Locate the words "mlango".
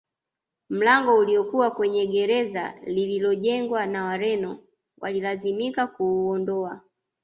0.69-1.15